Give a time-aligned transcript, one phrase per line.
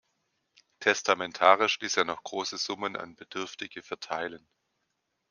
[0.79, 4.47] Testamentarisch ließ er noch große Summen an Bedürftige verteilen.